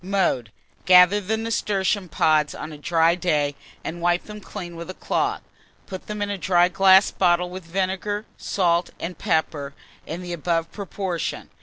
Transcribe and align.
Mode. 0.03 0.51
Gather 0.85 1.21
the 1.21 1.37
nasturtium 1.37 2.09
pods 2.09 2.55
on 2.55 2.71
a 2.73 2.77
dry 2.79 3.13
day, 3.13 3.53
and 3.83 4.01
wipe 4.01 4.23
them 4.23 4.41
clean 4.41 4.75
with 4.75 4.89
a 4.89 4.95
cloth; 4.95 5.41
put 5.85 6.07
them 6.07 6.23
in 6.23 6.31
a 6.31 6.39
dry 6.39 6.69
glass 6.69 7.11
bottle, 7.11 7.51
with 7.51 7.65
vinegar, 7.65 8.25
salt, 8.35 8.89
and 8.99 9.15
pepper 9.19 9.75
in 10.07 10.23
the 10.23 10.33
above 10.33 10.71
proportion. 10.71 11.51